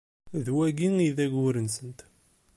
D 0.45 0.47
wagi 0.55 0.89
i 1.07 1.09
d 1.15 1.17
ayyur-nsent. 1.23 1.99